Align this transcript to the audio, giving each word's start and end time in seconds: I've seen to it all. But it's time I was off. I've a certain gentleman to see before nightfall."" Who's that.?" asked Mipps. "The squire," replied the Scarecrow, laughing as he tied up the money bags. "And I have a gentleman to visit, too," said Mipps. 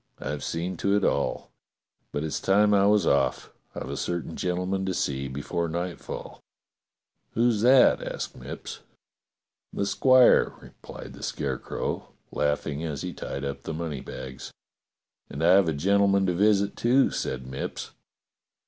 I've 0.17 0.43
seen 0.43 0.77
to 0.77 0.95
it 0.95 1.03
all. 1.03 1.51
But 2.11 2.23
it's 2.23 2.39
time 2.39 2.73
I 2.73 2.87
was 2.87 3.05
off. 3.05 3.51
I've 3.75 3.87
a 3.91 3.95
certain 3.95 4.35
gentleman 4.35 4.83
to 4.87 4.95
see 4.95 5.27
before 5.27 5.69
nightfall."" 5.69 6.39
Who's 7.35 7.61
that.?" 7.61 8.01
asked 8.11 8.35
Mipps. 8.35 8.79
"The 9.71 9.85
squire," 9.85 10.53
replied 10.59 11.13
the 11.13 11.21
Scarecrow, 11.21 12.13
laughing 12.31 12.83
as 12.83 13.03
he 13.03 13.13
tied 13.13 13.45
up 13.45 13.61
the 13.61 13.75
money 13.75 14.01
bags. 14.01 14.51
"And 15.29 15.43
I 15.43 15.51
have 15.51 15.69
a 15.69 15.71
gentleman 15.71 16.25
to 16.25 16.33
visit, 16.33 16.75
too," 16.75 17.11
said 17.11 17.45
Mipps. 17.45 17.91